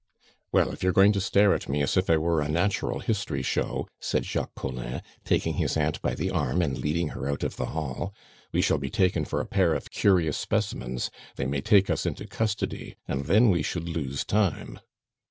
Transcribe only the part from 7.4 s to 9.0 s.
of the hall, "we shall be